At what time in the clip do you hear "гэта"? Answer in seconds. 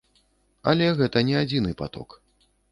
1.03-1.25